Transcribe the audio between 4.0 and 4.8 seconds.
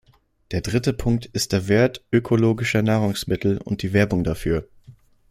dafür.